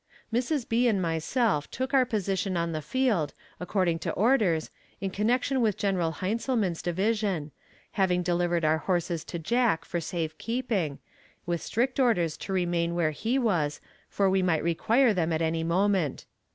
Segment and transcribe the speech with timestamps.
[0.33, 0.67] Mrs.
[0.67, 0.87] B.
[0.87, 5.93] and myself took our position on the field, according to orders, in connection with Gen.
[5.95, 7.51] Heintzelman's division,
[7.91, 10.97] having delivered our horses to Jack for safe keeping,
[11.45, 13.79] with strict orders to remain where he was,
[14.09, 16.25] for we might require them at any moment.